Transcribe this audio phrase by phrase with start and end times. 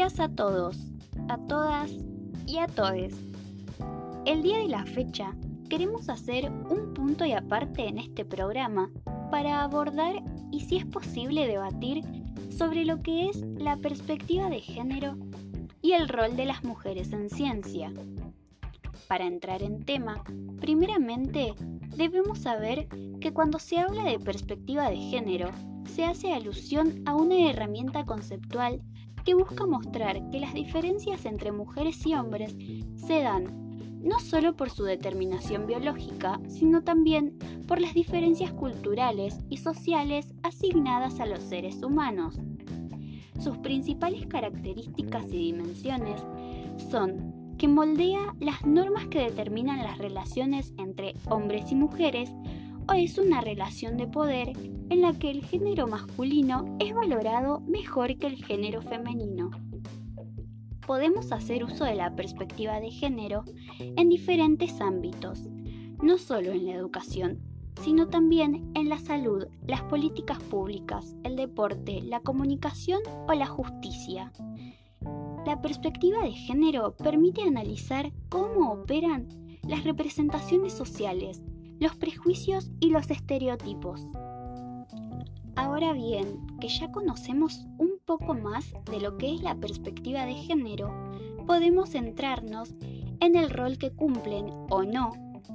[0.00, 0.78] días a todos,
[1.28, 1.90] a todas
[2.46, 3.14] y a todes.
[4.24, 5.36] El día de la fecha
[5.68, 8.90] queremos hacer un punto y aparte en este programa
[9.30, 10.14] para abordar
[10.50, 12.02] y si es posible debatir
[12.48, 15.18] sobre lo que es la perspectiva de género
[15.82, 17.92] y el rol de las mujeres en ciencia.
[19.10, 20.22] Para entrar en tema,
[20.60, 21.56] primeramente
[21.96, 22.86] debemos saber
[23.20, 25.50] que cuando se habla de perspectiva de género,
[25.84, 28.80] se hace alusión a una herramienta conceptual
[29.24, 32.54] que busca mostrar que las diferencias entre mujeres y hombres
[32.94, 39.56] se dan no solo por su determinación biológica, sino también por las diferencias culturales y
[39.56, 42.38] sociales asignadas a los seres humanos.
[43.40, 46.22] Sus principales características y dimensiones
[46.92, 52.32] son que moldea las normas que determinan las relaciones entre hombres y mujeres
[52.88, 54.54] o es una relación de poder
[54.88, 59.50] en la que el género masculino es valorado mejor que el género femenino.
[60.86, 63.44] Podemos hacer uso de la perspectiva de género
[63.78, 65.50] en diferentes ámbitos,
[66.02, 67.40] no solo en la educación,
[67.82, 74.32] sino también en la salud, las políticas públicas, el deporte, la comunicación o la justicia.
[75.46, 79.28] La perspectiva de género permite analizar cómo operan
[79.66, 81.42] las representaciones sociales,
[81.78, 84.06] los prejuicios y los estereotipos.
[85.56, 90.34] Ahora bien, que ya conocemos un poco más de lo que es la perspectiva de
[90.34, 90.92] género,
[91.46, 92.74] podemos centrarnos
[93.20, 95.12] en el rol que cumplen o no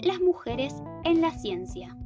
[0.00, 1.96] las mujeres en la ciencia.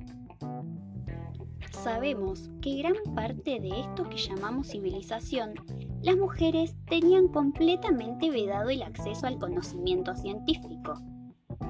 [1.70, 5.54] Sabemos que gran parte de esto que llamamos civilización,
[6.02, 11.00] las mujeres tenían completamente vedado el acceso al conocimiento científico.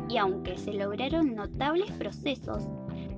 [0.08, 2.64] Y aunque se lograron notables procesos,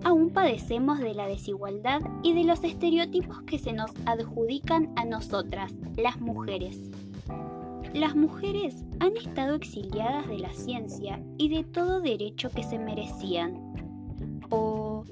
[0.03, 5.73] aún padecemos de la desigualdad y de los estereotipos que se nos adjudican a nosotras,
[5.97, 6.91] las mujeres.
[7.93, 13.55] Las mujeres han estado exiliadas de la ciencia y de todo derecho que se merecían.
[14.51, 15.05] ¿O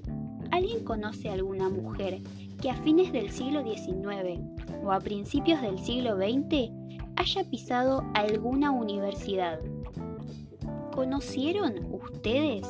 [0.51, 2.21] alguien conoce a alguna mujer
[2.61, 6.71] que a fines del siglo XIX o a principios del siglo XX
[7.17, 9.61] haya pisado alguna universidad?
[10.95, 12.67] ¿Conocieron ustedes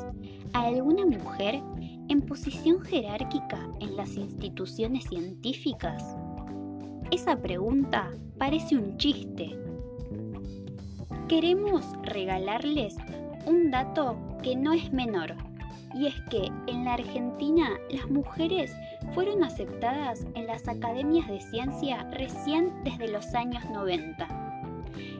[0.52, 1.62] a alguna mujer
[2.08, 6.16] en posición jerárquica en las instituciones científicas?
[7.10, 9.58] Esa pregunta parece un chiste.
[11.28, 12.96] Queremos regalarles
[13.46, 15.34] un dato que no es menor,
[15.94, 18.74] y es que en la Argentina las mujeres
[19.14, 24.26] fueron aceptadas en las academias de ciencia recién desde los años 90.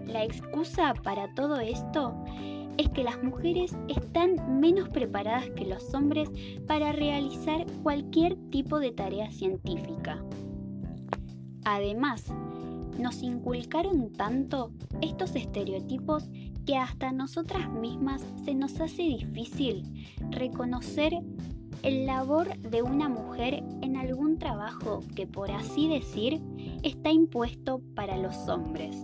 [0.07, 2.15] La excusa para todo esto
[2.79, 6.31] es que las mujeres están menos preparadas que los hombres
[6.67, 10.23] para realizar cualquier tipo de tarea científica.
[11.65, 12.33] Además,
[12.99, 16.29] nos inculcaron tanto estos estereotipos
[16.67, 21.13] que hasta nosotras mismas se nos hace difícil reconocer
[21.83, 26.41] el labor de una mujer en algún trabajo que por así decir
[26.83, 28.97] está impuesto para los hombres.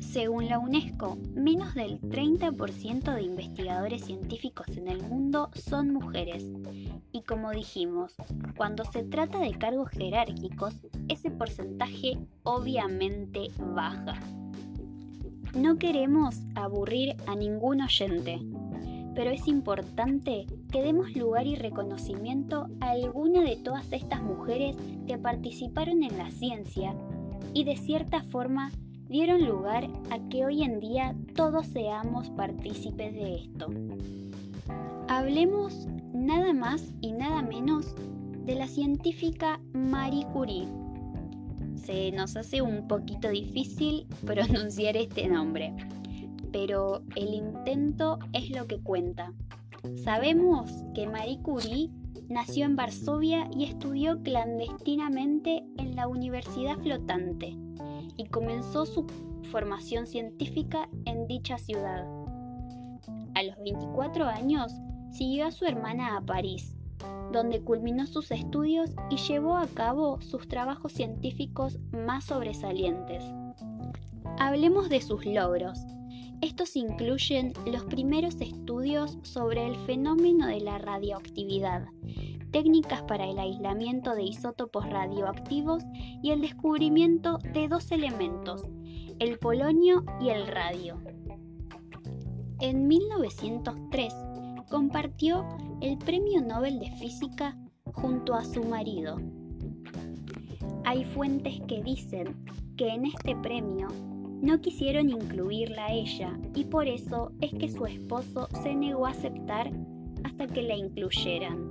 [0.00, 6.42] Según la UNESCO, menos del 30% de investigadores científicos en el mundo son mujeres.
[7.12, 8.14] Y como dijimos,
[8.56, 10.74] cuando se trata de cargos jerárquicos,
[11.08, 14.18] ese porcentaje obviamente baja.
[15.54, 18.40] No queremos aburrir a ningún oyente,
[19.14, 24.76] pero es importante que demos lugar y reconocimiento a alguna de todas estas mujeres
[25.06, 26.94] que participaron en la ciencia
[27.54, 28.70] y de cierta forma
[29.08, 33.68] dieron lugar a que hoy en día todos seamos partícipes de esto.
[35.08, 37.94] Hablemos nada más y nada menos
[38.44, 40.66] de la científica Marie Curie.
[41.76, 45.74] Se nos hace un poquito difícil pronunciar este nombre,
[46.52, 49.32] pero el intento es lo que cuenta.
[50.02, 51.90] Sabemos que Marie Curie
[52.28, 57.56] nació en Varsovia y estudió clandestinamente en la Universidad Flotante
[58.16, 59.06] y comenzó su
[59.50, 62.04] formación científica en dicha ciudad.
[63.34, 64.72] A los 24 años
[65.10, 66.75] siguió a su hermana a París,
[67.32, 73.24] donde culminó sus estudios y llevó a cabo sus trabajos científicos más sobresalientes.
[74.38, 75.78] Hablemos de sus logros.
[76.42, 81.86] Estos incluyen los primeros estudios sobre el fenómeno de la radioactividad,
[82.52, 85.82] técnicas para el aislamiento de isótopos radioactivos
[86.22, 88.62] y el descubrimiento de dos elementos,
[89.18, 91.00] el polonio y el radio.
[92.60, 94.14] En 1903
[94.68, 95.46] compartió
[95.80, 97.56] el Premio Nobel de Física
[97.92, 99.20] junto a su marido.
[100.84, 102.36] Hay fuentes que dicen
[102.76, 103.88] que en este premio
[104.40, 109.10] no quisieron incluirla a ella y por eso es que su esposo se negó a
[109.10, 109.70] aceptar
[110.24, 111.70] hasta que la incluyeran.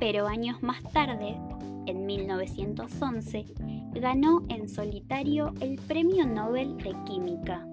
[0.00, 1.36] Pero años más tarde,
[1.86, 3.44] en 1911,
[4.00, 7.66] ganó en solitario el Premio Nobel de Química.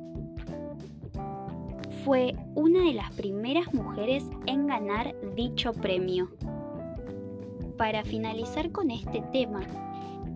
[2.04, 6.30] Fue una de las primeras mujeres en ganar dicho premio.
[7.78, 9.62] Para finalizar con este tema,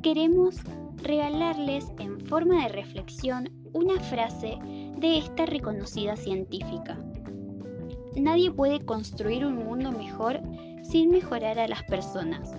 [0.01, 0.57] queremos
[1.01, 4.57] regalarles en forma de reflexión una frase
[4.97, 6.97] de esta reconocida científica.
[8.15, 10.41] Nadie puede construir un mundo mejor
[10.83, 12.53] sin mejorar a las personas.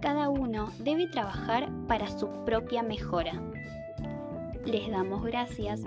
[0.00, 3.32] Cada uno debe trabajar para su propia mejora.
[4.66, 5.82] Les damos gracias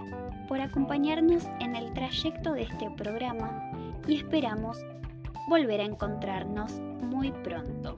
[0.47, 3.71] por acompañarnos en el trayecto de este programa
[4.07, 4.77] y esperamos
[5.49, 7.97] volver a encontrarnos muy pronto.